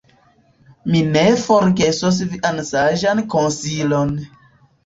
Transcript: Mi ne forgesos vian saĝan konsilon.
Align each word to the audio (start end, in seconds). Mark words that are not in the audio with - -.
Mi 0.93 1.01
ne 1.09 1.25
forgesos 1.41 2.19
vian 2.31 2.65
saĝan 2.71 3.25
konsilon. 3.37 4.19